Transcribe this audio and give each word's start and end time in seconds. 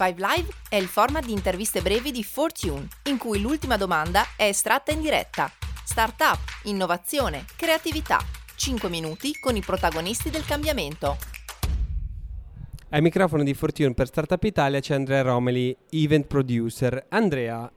5 0.00 0.14
Live 0.16 0.48
è 0.70 0.76
il 0.76 0.86
format 0.86 1.26
di 1.26 1.32
interviste 1.32 1.82
brevi 1.82 2.10
di 2.10 2.24
Fortune, 2.24 2.88
in 3.04 3.18
cui 3.18 3.38
l'ultima 3.38 3.76
domanda 3.76 4.22
è 4.34 4.44
estratta 4.44 4.92
in 4.92 5.02
diretta. 5.02 5.52
Startup, 5.84 6.38
innovazione, 6.62 7.44
creatività. 7.54 8.18
5 8.56 8.88
minuti 8.88 9.38
con 9.38 9.56
i 9.56 9.60
protagonisti 9.60 10.30
del 10.30 10.46
cambiamento. 10.46 11.18
Ai 12.88 13.02
microfoni 13.02 13.44
di 13.44 13.52
Fortune 13.52 13.92
per 13.92 14.06
Startup 14.06 14.42
Italia 14.42 14.80
c'è 14.80 14.94
Andrea 14.94 15.20
Romeli, 15.20 15.76
event 15.90 16.26
producer. 16.26 17.04
Andrea, 17.10 17.70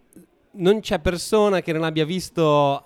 non 0.55 0.81
c'è 0.81 0.99
persona 0.99 1.61
che 1.61 1.71
non 1.71 1.83
abbia 1.83 2.05
visto 2.05 2.41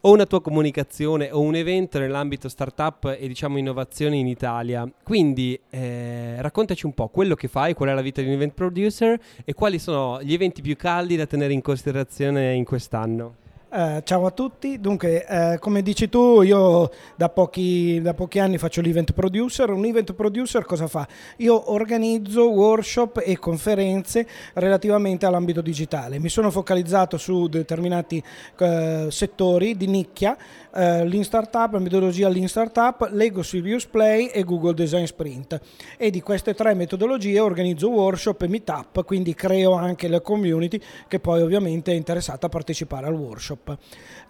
o 0.00 0.12
una 0.12 0.26
tua 0.26 0.40
comunicazione 0.40 1.30
o 1.30 1.40
un 1.40 1.54
evento 1.54 1.98
nell'ambito 1.98 2.48
startup 2.48 3.16
e 3.18 3.28
diciamo 3.28 3.58
innovazione 3.58 4.16
in 4.16 4.26
Italia. 4.26 4.88
Quindi 5.02 5.58
eh, 5.70 6.40
raccontaci 6.40 6.86
un 6.86 6.94
po' 6.94 7.08
quello 7.08 7.34
che 7.34 7.48
fai, 7.48 7.74
qual 7.74 7.90
è 7.90 7.94
la 7.94 8.02
vita 8.02 8.20
di 8.20 8.28
un 8.28 8.34
event 8.34 8.54
producer 8.54 9.18
e 9.44 9.54
quali 9.54 9.78
sono 9.78 10.22
gli 10.22 10.32
eventi 10.32 10.62
più 10.62 10.76
caldi 10.76 11.16
da 11.16 11.26
tenere 11.26 11.52
in 11.52 11.62
considerazione 11.62 12.54
in 12.54 12.64
quest'anno. 12.64 13.42
Uh, 13.74 14.02
ciao 14.04 14.24
a 14.24 14.30
tutti, 14.30 14.78
dunque 14.78 15.26
uh, 15.28 15.58
come 15.58 15.82
dici 15.82 16.08
tu 16.08 16.42
io 16.42 16.88
da 17.16 17.28
pochi, 17.28 18.00
da 18.00 18.14
pochi, 18.14 18.38
anni 18.38 18.56
faccio 18.56 18.80
l'event 18.80 19.10
producer, 19.12 19.68
un 19.70 19.84
event 19.84 20.12
producer 20.12 20.64
cosa 20.64 20.86
fa? 20.86 21.04
Io 21.38 21.72
organizzo 21.72 22.52
workshop 22.52 23.20
e 23.24 23.36
conferenze 23.36 24.28
relativamente 24.52 25.26
all'ambito 25.26 25.60
digitale, 25.60 26.20
mi 26.20 26.28
sono 26.28 26.52
focalizzato 26.52 27.18
su 27.18 27.48
determinati 27.48 28.22
uh, 28.60 29.10
settori 29.10 29.76
di 29.76 29.88
nicchia, 29.88 30.36
Lean 30.76 31.22
Startup, 31.22 31.72
la 31.72 31.78
metodologia 31.78 32.28
Lean 32.28 32.48
Startup, 32.48 33.08
Lego 33.10 33.42
Serious 33.42 33.86
Play 33.86 34.26
e 34.26 34.42
Google 34.42 34.74
Design 34.74 35.04
Sprint 35.04 35.60
e 35.96 36.10
di 36.10 36.20
queste 36.20 36.54
tre 36.54 36.74
metodologie 36.74 37.38
organizzo 37.40 37.90
workshop 37.90 38.42
e 38.42 38.48
meetup, 38.48 39.04
quindi 39.04 39.34
creo 39.34 39.72
anche 39.72 40.06
la 40.06 40.20
community 40.20 40.80
che 41.08 41.18
poi 41.18 41.42
ovviamente 41.42 41.90
è 41.90 41.94
interessata 41.94 42.46
a 42.46 42.48
partecipare 42.48 43.06
al 43.06 43.14
workshop. 43.14 43.63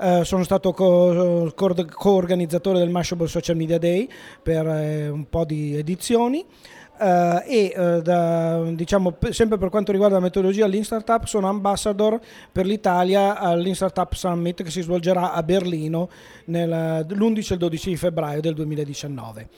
Eh, 0.00 0.24
sono 0.24 0.44
stato 0.44 0.72
co- 0.72 1.52
co-organizzatore 1.54 2.78
del 2.78 2.90
Mashable 2.90 3.26
Social 3.26 3.56
Media 3.56 3.78
Day 3.78 4.08
per 4.42 4.66
eh, 4.66 5.08
un 5.08 5.28
po' 5.28 5.44
di 5.44 5.76
edizioni. 5.76 6.44
Uh, 6.96 7.42
e 7.44 7.74
uh, 7.76 8.00
da, 8.02 8.62
diciamo, 8.70 9.16
sempre 9.30 9.58
per 9.58 9.68
quanto 9.68 9.90
riguarda 9.90 10.14
la 10.14 10.22
metodologia 10.22 10.68
Lean 10.68 10.84
Startup 10.84 11.24
sono 11.24 11.48
ambassador 11.48 12.20
per 12.52 12.66
l'Italia 12.66 13.36
al 13.36 13.58
Lean 13.58 13.74
Startup 13.74 14.12
Summit 14.12 14.62
che 14.62 14.70
si 14.70 14.80
svolgerà 14.80 15.32
a 15.32 15.42
Berlino 15.42 16.08
l'11 16.44 17.50
e 17.50 17.54
il 17.54 17.58
12 17.58 17.88
di 17.88 17.96
febbraio 17.96 18.40
del 18.40 18.54
2019. 18.54 19.48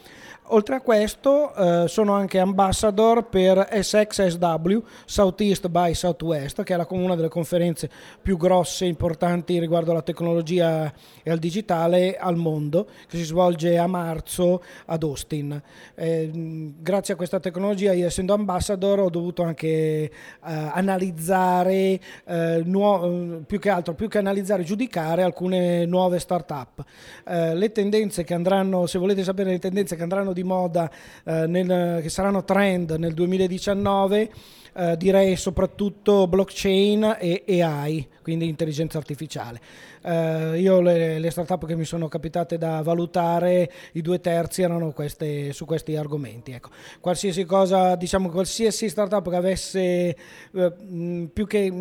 Oltre 0.50 0.76
a 0.76 0.80
questo 0.80 1.52
eh, 1.54 1.88
sono 1.88 2.12
anche 2.12 2.38
ambassador 2.38 3.28
per 3.28 3.68
SXSW, 3.68 4.78
Southeast 5.04 5.66
by 5.68 5.92
Southwest, 5.92 6.62
che 6.62 6.74
è 6.74 6.76
la, 6.76 6.86
una 6.90 7.16
delle 7.16 7.28
conferenze 7.28 7.90
più 8.22 8.36
grosse 8.36 8.84
e 8.84 8.88
importanti 8.88 9.58
riguardo 9.58 9.90
alla 9.90 10.02
tecnologia 10.02 10.92
e 11.24 11.30
al 11.32 11.38
digitale 11.38 12.16
al 12.16 12.36
mondo, 12.36 12.86
che 13.08 13.16
si 13.16 13.24
svolge 13.24 13.76
a 13.76 13.88
marzo 13.88 14.62
ad 14.84 15.02
Austin. 15.02 15.60
Eh, 15.96 16.30
grazie 16.78 17.14
a 17.14 17.16
questa 17.26 17.40
tecnologia, 17.40 17.92
io 17.92 18.06
essendo 18.06 18.34
ambassador, 18.34 19.00
ho 19.00 19.10
dovuto 19.10 19.42
anche 19.42 19.66
eh, 19.66 20.10
analizzare, 20.40 21.98
eh, 22.24 22.62
nuo- 22.64 23.42
più 23.44 23.58
che 23.58 23.68
altro, 23.68 23.94
più 23.94 24.06
che 24.06 24.18
analizzare, 24.18 24.62
giudicare 24.62 25.24
alcune 25.24 25.86
nuove 25.86 26.20
start-up. 26.20 26.84
Eh, 27.26 27.56
le 27.56 27.72
tendenze 27.72 28.22
che 28.22 28.32
andranno, 28.32 28.86
se 28.86 28.98
volete 28.98 29.24
sapere 29.24 29.50
le 29.50 29.58
tendenze 29.58 29.96
che 29.96 30.02
andranno 30.02 30.32
di 30.32 30.44
moda 30.44 30.88
eh, 31.24 31.46
nel, 31.48 32.00
che 32.00 32.08
saranno 32.08 32.44
trend 32.44 32.92
nel 32.92 33.12
2019 33.12 34.30
eh, 34.76 34.96
direi 34.96 35.36
soprattutto 35.36 36.26
blockchain 36.26 37.16
e 37.18 37.62
AI, 37.62 38.06
quindi 38.26 38.48
intelligenza 38.48 38.98
artificiale. 38.98 39.60
Eh, 40.02 40.58
io 40.58 40.80
le, 40.80 41.20
le 41.20 41.30
startup 41.30 41.64
che 41.64 41.76
mi 41.76 41.84
sono 41.84 42.08
capitate 42.08 42.58
da 42.58 42.82
valutare, 42.82 43.70
i 43.92 44.02
due 44.02 44.18
terzi 44.18 44.62
erano 44.62 44.90
queste, 44.90 45.52
su 45.52 45.64
questi 45.64 45.94
argomenti. 45.94 46.50
Ecco. 46.50 46.70
Qualsiasi 46.98 47.44
cosa, 47.44 47.94
diciamo, 47.94 48.28
qualsiasi 48.28 48.88
startup 48.88 49.30
che 49.30 49.36
avesse 49.36 50.16
eh, 50.52 51.28
più 51.32 51.46
che, 51.46 51.72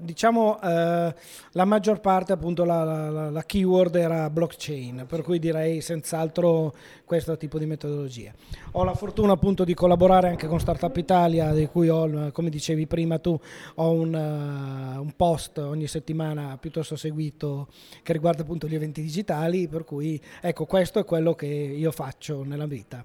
diciamo, 0.00 0.58
eh, 0.62 1.14
la 1.52 1.64
maggior 1.66 2.00
parte, 2.00 2.32
appunto, 2.32 2.64
la, 2.64 2.82
la, 2.82 3.28
la, 3.28 3.42
keyword 3.44 3.96
era 3.96 4.30
blockchain, 4.30 5.04
per 5.06 5.20
cui 5.20 5.38
direi 5.38 5.82
senz'altro 5.82 6.74
questo 7.04 7.36
tipo 7.36 7.58
di 7.58 7.66
metodologia. 7.66 8.32
Ho 8.72 8.84
la 8.84 8.94
fortuna 8.94 9.34
appunto 9.34 9.64
di 9.64 9.74
collaborare 9.74 10.28
anche 10.28 10.46
con 10.46 10.58
Startup 10.58 10.96
Italia, 10.96 11.52
di 11.52 11.66
cui 11.66 11.90
ho, 11.90 12.30
come 12.32 12.48
dicevi 12.48 12.86
prima 12.86 13.18
tu, 13.18 13.38
ho 13.74 13.90
un, 13.90 14.14
uh, 14.14 15.00
un 15.00 15.12
post 15.14 15.72
ogni 15.74 15.86
settimana 15.86 16.56
piuttosto 16.58 16.96
seguito 16.96 17.68
che 18.02 18.12
riguarda 18.12 18.42
appunto 18.42 18.66
gli 18.66 18.74
eventi 18.74 19.02
digitali, 19.02 19.68
per 19.68 19.84
cui 19.84 20.20
ecco 20.40 20.64
questo 20.64 20.98
è 20.98 21.04
quello 21.04 21.34
che 21.34 21.46
io 21.46 21.90
faccio 21.90 22.42
nella 22.44 22.66
vita. 22.66 23.04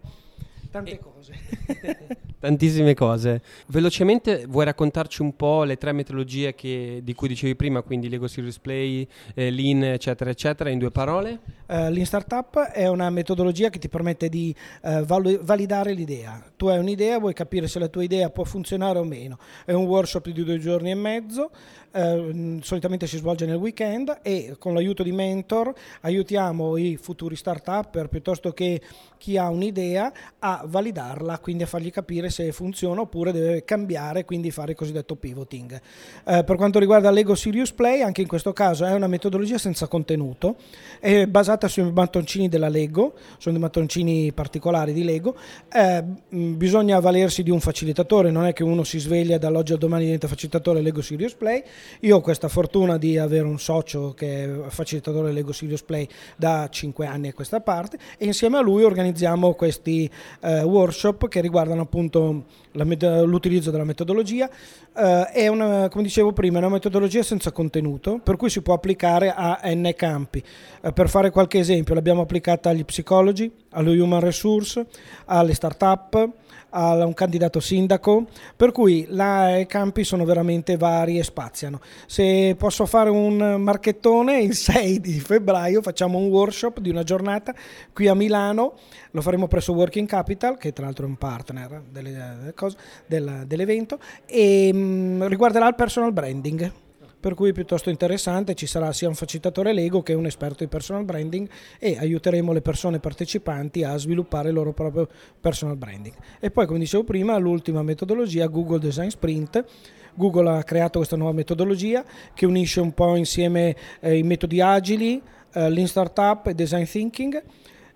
Tante 0.71 0.91
e... 0.91 0.99
cose. 0.99 1.33
Tantissime 2.39 2.93
cose. 2.93 3.41
Velocemente 3.67 4.45
vuoi 4.47 4.63
raccontarci 4.63 5.21
un 5.21 5.35
po' 5.35 5.63
le 5.63 5.77
tre 5.77 5.91
metodologie 5.91 6.55
che, 6.55 7.01
di 7.03 7.13
cui 7.13 7.27
dicevi 7.27 7.55
prima, 7.55 7.81
quindi 7.81 8.07
Lego 8.07 8.27
Serious 8.27 8.59
Play, 8.59 9.05
eh, 9.33 9.51
Lean, 9.51 9.83
eccetera, 9.83 10.29
eccetera, 10.29 10.69
in 10.69 10.79
due 10.79 10.89
parole? 10.89 11.39
Uh, 11.67 11.89
Lean 11.89 12.05
Startup 12.05 12.57
è 12.67 12.87
una 12.87 13.09
metodologia 13.09 13.69
che 13.69 13.77
ti 13.77 13.89
permette 13.89 14.29
di 14.29 14.55
uh, 14.83 15.03
val- 15.03 15.39
validare 15.41 15.91
l'idea. 15.91 16.41
Tu 16.55 16.67
hai 16.67 16.79
un'idea, 16.79 17.19
vuoi 17.19 17.33
capire 17.33 17.67
se 17.67 17.77
la 17.77 17.89
tua 17.89 18.03
idea 18.03 18.29
può 18.29 18.45
funzionare 18.45 18.99
o 18.99 19.03
meno. 19.03 19.37
È 19.65 19.73
un 19.73 19.83
workshop 19.83 20.29
di 20.29 20.43
due 20.43 20.59
giorni 20.59 20.91
e 20.91 20.95
mezzo, 20.95 21.51
uh, 21.91 22.59
solitamente 22.61 23.05
si 23.05 23.17
svolge 23.17 23.45
nel 23.45 23.57
weekend 23.57 24.19
e 24.21 24.55
con 24.57 24.73
l'aiuto 24.73 25.03
di 25.03 25.11
mentor 25.11 25.73
aiutiamo 26.01 26.77
i 26.77 26.97
futuri 26.97 27.35
startup 27.35 28.07
piuttosto 28.07 28.51
che 28.51 28.81
chi 29.17 29.37
ha 29.37 29.49
un'idea 29.49 30.11
a 30.39 30.58
validarla, 30.65 31.39
quindi 31.39 31.63
a 31.63 31.65
fargli 31.65 31.91
capire 31.91 32.29
se 32.29 32.51
funziona 32.51 33.01
oppure 33.01 33.31
deve 33.31 33.63
cambiare, 33.63 34.25
quindi 34.25 34.51
fare 34.51 34.71
il 34.71 34.77
cosiddetto 34.77 35.15
pivoting. 35.15 35.79
Eh, 36.25 36.43
per 36.43 36.55
quanto 36.55 36.79
riguarda 36.79 37.11
Lego 37.11 37.35
Serious 37.35 37.71
Play, 37.71 38.01
anche 38.01 38.21
in 38.21 38.27
questo 38.27 38.53
caso 38.53 38.85
è 38.85 38.93
una 38.93 39.07
metodologia 39.07 39.57
senza 39.57 39.87
contenuto, 39.87 40.55
è 40.99 41.25
basata 41.25 41.67
sui 41.67 41.91
mattoncini 41.91 42.49
della 42.49 42.69
Lego, 42.69 43.13
sono 43.37 43.55
dei 43.55 43.63
mattoncini 43.63 44.31
particolari 44.31 44.93
di 44.93 45.03
Lego, 45.03 45.35
eh, 45.71 46.03
bisogna 46.29 46.97
avvalersi 46.97 47.43
di 47.43 47.49
un 47.51 47.59
facilitatore, 47.59 48.31
non 48.31 48.45
è 48.45 48.53
che 48.53 48.63
uno 48.63 48.83
si 48.83 48.99
sveglia 48.99 49.37
dall'oggi 49.37 49.73
al 49.73 49.79
domani 49.79 50.03
diventa 50.05 50.27
facilitatore 50.27 50.81
Lego 50.81 51.01
Serious 51.01 51.33
Play, 51.33 51.63
io 52.01 52.17
ho 52.17 52.21
questa 52.21 52.47
fortuna 52.47 52.97
di 52.97 53.17
avere 53.17 53.45
un 53.45 53.59
socio 53.59 54.13
che 54.13 54.43
è 54.43 54.69
facilitatore 54.69 55.31
Lego 55.31 55.51
Serious 55.51 55.83
Play 55.83 56.07
da 56.35 56.67
5 56.69 57.05
anni 57.05 57.29
a 57.29 57.33
questa 57.33 57.61
parte 57.61 57.97
e 58.17 58.25
insieme 58.25 58.57
a 58.57 58.61
lui 58.61 58.83
organizziamo 58.83 59.53
questi 59.53 60.09
eh, 60.41 60.48
workshop 60.63 61.27
che 61.27 61.41
riguardano 61.41 61.81
appunto 61.81 62.43
met- 62.73 63.23
l'utilizzo 63.25 63.71
della 63.71 63.83
metodologia. 63.83 64.49
Eh, 64.95 65.23
è 65.31 65.47
una, 65.47 65.87
come 65.89 66.03
dicevo 66.03 66.33
prima, 66.33 66.57
è 66.57 66.61
una 66.61 66.69
metodologia 66.69 67.23
senza 67.23 67.51
contenuto, 67.51 68.19
per 68.23 68.35
cui 68.35 68.49
si 68.49 68.61
può 68.61 68.73
applicare 68.73 69.33
a 69.35 69.59
n 69.63 69.91
campi. 69.95 70.43
Eh, 70.81 70.91
per 70.91 71.09
fare 71.09 71.29
qualche 71.29 71.59
esempio, 71.59 71.93
l'abbiamo 71.93 72.21
applicata 72.21 72.69
agli 72.69 72.85
psicologi, 72.85 73.51
allo 73.71 73.91
human 73.91 74.19
resource, 74.19 74.85
alle 75.25 75.53
start-up, 75.53 76.29
a 76.71 77.05
un 77.05 77.13
candidato 77.13 77.59
sindaco, 77.59 78.27
per 78.55 78.71
cui 78.71 79.05
là 79.09 79.57
i 79.57 79.65
campi 79.65 80.03
sono 80.03 80.25
veramente 80.25 80.77
vari 80.77 81.17
e 81.17 81.23
spaziano. 81.23 81.79
Se 82.05 82.55
posso 82.57 82.85
fare 82.85 83.09
un 83.09 83.55
marchettone, 83.59 84.41
il 84.41 84.53
6 84.55 84.99
di 84.99 85.19
febbraio 85.19 85.81
facciamo 85.81 86.17
un 86.17 86.27
workshop 86.27 86.79
di 86.79 86.89
una 86.89 87.03
giornata 87.03 87.53
qui 87.93 88.07
a 88.07 88.13
Milano, 88.13 88.73
lo 89.11 89.21
faremo 89.21 89.47
presso 89.47 89.73
Working 89.73 90.07
Capital, 90.07 90.57
che 90.57 90.73
tra 90.73 90.85
l'altro 90.85 91.05
è 91.05 91.09
un 91.09 91.17
partner 91.17 91.81
delle, 91.89 92.53
cose, 92.55 92.77
del, 93.05 93.43
dell'evento, 93.47 93.99
e 94.25 94.71
mh, 94.71 94.77
mm, 94.77 95.23
riguarderà 95.23 95.67
il 95.67 95.75
personal 95.75 96.13
branding 96.13 96.71
per 97.19 97.33
cui 97.33 97.49
è 97.49 97.53
piuttosto 97.53 97.89
interessante, 97.89 98.55
ci 98.55 98.65
sarà 98.65 98.93
sia 98.93 99.09
un 99.09 99.15
facilitatore 99.15 99.73
Lego 99.73 100.01
che 100.01 100.13
un 100.13 100.25
esperto 100.25 100.63
di 100.63 100.69
personal 100.69 101.03
branding 101.03 101.49
e 101.77 101.97
aiuteremo 101.99 102.53
le 102.53 102.61
persone 102.61 102.99
partecipanti 102.99 103.83
a 103.83 103.97
sviluppare 103.97 104.49
il 104.49 104.55
loro 104.55 104.71
proprio 104.71 105.07
personal 105.39 105.75
branding. 105.75 106.15
E 106.39 106.49
poi, 106.49 106.65
come 106.65 106.79
dicevo 106.79 107.03
prima, 107.03 107.37
l'ultima 107.37 107.83
metodologia, 107.83 108.47
Google 108.47 108.79
Design 108.79 109.09
Sprint. 109.09 109.65
Google 110.13 110.49
ha 110.49 110.63
creato 110.63 110.99
questa 110.99 111.15
nuova 111.15 111.33
metodologia 111.33 112.03
che 112.33 112.45
unisce 112.45 112.79
un 112.79 112.93
po' 112.93 113.15
insieme 113.15 113.75
eh, 113.99 114.17
i 114.17 114.23
metodi 114.23 114.61
agili, 114.61 115.21
eh, 115.53 115.69
Lean 115.69 115.87
Startup 115.87 116.45
e 116.47 116.53
Design 116.53 116.83
Thinking 116.83 117.43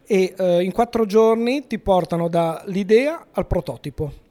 e 0.06 0.34
eh, 0.38 0.64
in 0.64 0.72
quattro 0.72 1.06
giorni 1.06 1.66
ti 1.66 1.80
portano 1.80 2.28
dall'idea 2.28 3.28
al 3.32 3.48
prototipo 3.48 4.23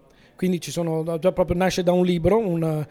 quindi 0.42 0.60
ci 0.60 0.72
sono, 0.72 1.04
già 1.20 1.30
proprio 1.30 1.56
nasce 1.56 1.84
da 1.84 1.92
un 1.92 2.04
libro, 2.04 2.36
un, 2.36 2.84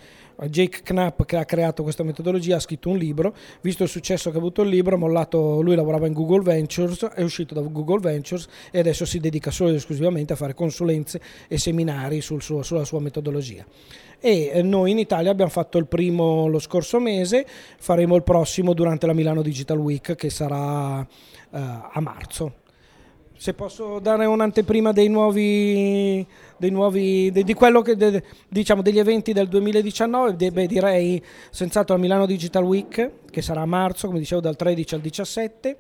Jake 0.48 0.84
Knapp 0.84 1.24
che 1.24 1.36
ha 1.36 1.44
creato 1.44 1.84
questa 1.84 2.02
metodologia 2.02 2.56
ha 2.56 2.60
scritto 2.62 2.88
un 2.88 2.96
libro, 2.98 3.36
visto 3.60 3.84
il 3.84 3.90
successo 3.90 4.30
che 4.30 4.38
ha 4.38 4.40
avuto 4.40 4.62
il 4.62 4.70
libro, 4.70 4.98
mollato, 4.98 5.60
lui 5.60 5.76
lavorava 5.76 6.08
in 6.08 6.14
Google 6.14 6.44
Ventures, 6.44 7.04
è 7.14 7.22
uscito 7.22 7.54
da 7.54 7.60
Google 7.60 8.00
Ventures 8.00 8.48
e 8.72 8.80
adesso 8.80 9.04
si 9.04 9.20
dedica 9.20 9.52
solo 9.52 9.72
ed 9.72 9.76
esclusivamente 9.76 10.32
a 10.32 10.38
fare 10.38 10.54
consulenze 10.54 11.20
e 11.50 11.58
seminari 11.58 12.22
sul 12.22 12.42
suo, 12.42 12.64
sulla 12.64 12.86
sua 12.86 13.02
metodologia. 13.02 13.66
E 14.18 14.52
eh, 14.54 14.62
noi 14.62 14.92
in 14.92 15.00
Italia 15.00 15.30
abbiamo 15.30 15.52
fatto 15.52 15.78
il 15.78 15.88
primo 15.88 16.48
lo 16.48 16.60
scorso 16.60 17.02
mese, 17.02 17.46
faremo 17.46 18.16
il 18.16 18.24
prossimo 18.24 18.72
durante 18.72 19.08
la 19.08 19.14
Milano 19.14 19.42
Digital 19.42 19.78
Week 19.78 20.16
che 20.16 20.30
sarà 20.30 21.00
uh, 21.00 21.06
a 21.50 22.00
marzo. 22.00 22.61
Se 23.42 23.56
posso 23.56 23.98
dare 23.98 24.28
un'anteprima 24.28 24.92
dei 24.92 25.08
nuovi, 25.08 26.24
dei 26.58 26.70
nuovi 26.70 27.32
de, 27.32 27.44
di 27.44 27.56
quello 27.56 27.82
che 27.82 27.96
de, 27.96 28.24
diciamo 28.48 28.84
degli 28.84 29.00
eventi 29.00 29.34
del 29.34 29.48
2019, 29.48 30.36
de, 30.36 30.52
beh, 30.52 30.68
direi 30.68 31.20
senz'altro 31.50 31.96
la 31.96 32.02
Milano 32.02 32.28
Digital 32.28 32.64
Week, 32.64 33.10
che 33.32 33.42
sarà 33.42 33.62
a 33.62 33.66
marzo, 33.66 34.06
come 34.06 34.20
dicevo, 34.20 34.42
dal 34.42 34.56
13 34.56 34.94
al 34.94 35.02
17. 35.02 35.78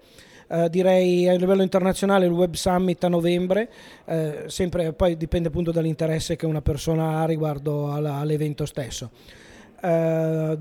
Uh, 0.47 0.69
direi 0.69 1.29
a 1.29 1.33
livello 1.33 1.61
internazionale 1.61 2.25
il 2.25 2.31
Web 2.31 2.55
Summit 2.55 3.03
a 3.03 3.09
novembre, 3.09 3.69
uh, 4.05 4.47
sempre 4.47 4.93
poi 4.93 5.15
dipende 5.15 5.49
appunto 5.49 5.71
dall'interesse 5.71 6.35
che 6.35 6.47
una 6.47 6.63
persona 6.63 7.19
ha 7.19 7.25
riguardo 7.25 7.93
alla, 7.93 8.15
all'evento 8.15 8.65
stesso. 8.65 9.11
Uh, 9.81 10.55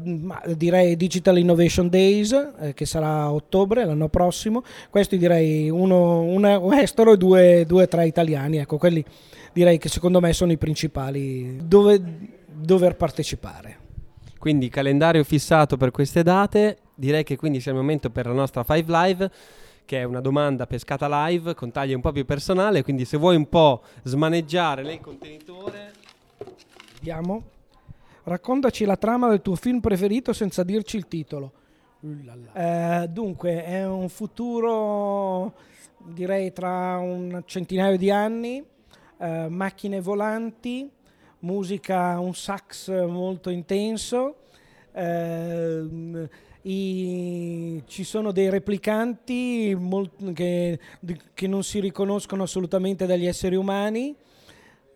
direi 0.56 0.96
Digital 0.96 1.36
Innovation 1.36 1.90
Days 1.90 2.32
eh, 2.58 2.72
che 2.72 2.86
sarà 2.86 3.22
a 3.22 3.32
ottobre 3.32 3.84
l'anno 3.84 4.08
prossimo. 4.08 4.62
Questi 4.88 5.18
direi 5.18 5.68
uno, 5.68 6.22
uno 6.22 6.72
estero 6.72 7.12
e 7.12 7.16
due, 7.18 7.64
due 7.66 7.86
tre 7.86 8.06
italiani. 8.06 8.56
Ecco 8.56 8.78
quelli 8.78 9.04
direi 9.52 9.76
che 9.76 9.90
secondo 9.90 10.20
me 10.20 10.32
sono 10.32 10.52
i 10.52 10.56
principali 10.56 11.58
dove 11.62 12.00
dover 12.46 12.96
partecipare. 12.96 13.78
Quindi 14.38 14.70
calendario 14.70 15.22
fissato 15.22 15.76
per 15.76 15.90
queste 15.90 16.22
date. 16.22 16.78
Direi 16.94 17.22
che 17.22 17.36
quindi 17.36 17.60
sia 17.60 17.72
il 17.72 17.76
momento 17.76 18.08
per 18.08 18.26
la 18.26 18.32
nostra 18.32 18.64
Five 18.64 18.84
Live 18.86 19.30
che 19.84 19.98
è 19.98 20.04
una 20.04 20.20
domanda 20.20 20.68
pescata 20.68 21.26
live 21.26 21.54
con 21.54 21.72
taglia 21.72 21.96
un 21.96 22.00
po' 22.00 22.12
più 22.12 22.24
personale. 22.24 22.82
Quindi 22.82 23.04
se 23.04 23.16
vuoi 23.16 23.34
un 23.34 23.48
po' 23.48 23.82
smaneggiare 24.04 24.84
lei 24.84 24.94
il 24.94 25.00
contenitore. 25.00 25.92
Vediamo 26.94 27.42
Raccontaci 28.30 28.84
la 28.84 28.96
trama 28.96 29.28
del 29.28 29.42
tuo 29.42 29.56
film 29.56 29.80
preferito 29.80 30.32
senza 30.32 30.62
dirci 30.62 30.96
il 30.96 31.08
titolo. 31.08 31.50
Eh, 32.52 33.08
dunque, 33.10 33.64
è 33.64 33.84
un 33.84 34.08
futuro, 34.08 35.54
direi 35.98 36.52
tra 36.52 36.98
un 36.98 37.42
centinaio 37.44 37.96
di 37.96 38.08
anni, 38.08 38.64
eh, 39.18 39.48
macchine 39.48 40.00
volanti, 40.00 40.88
musica, 41.40 42.20
un 42.20 42.32
sax 42.32 43.04
molto 43.04 43.50
intenso. 43.50 44.36
Eh, 44.92 46.28
i, 46.62 47.82
ci 47.84 48.04
sono 48.04 48.30
dei 48.30 48.48
replicanti 48.48 49.76
molt, 49.76 50.32
che, 50.34 50.78
che 51.34 51.46
non 51.48 51.64
si 51.64 51.80
riconoscono 51.80 52.44
assolutamente 52.44 53.06
dagli 53.06 53.26
esseri 53.26 53.56
umani 53.56 54.14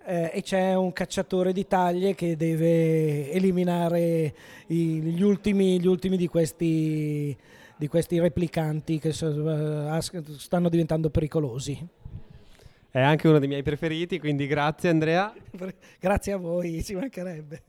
eh, 0.05 0.31
e 0.35 0.43
c'è 0.43 0.75
un 0.75 0.93
cacciatore 0.93 1.53
di 1.53 1.67
taglie 1.67 2.15
che 2.15 2.37
deve 2.37 3.31
eliminare 3.31 4.35
i, 4.67 5.01
gli, 5.01 5.23
ultimi, 5.23 5.81
gli, 5.81 5.87
ultimi, 5.87 6.17
di 6.17 6.27
questi, 6.27 7.37
di 7.77 7.89
questi 7.89 8.19
replicanti 8.19 8.99
che 8.99 9.13
so, 9.13 9.29
uh, 9.29 10.01
stanno 10.37 10.69
diventando 10.69 11.11
pericolosi. 11.11 11.89
È 12.91 13.01
anche 13.01 13.27
uno 13.27 13.39
dei 13.39 13.49
miei 13.49 13.63
preferiti, 13.63 14.19
quindi 14.19 14.47
grazie 14.47 14.89
Andrea. 14.89 15.33
grazie 15.99 16.33
a 16.33 16.37
voi, 16.37 16.85
ci 16.85 16.95
mancherebbe. 16.95 17.63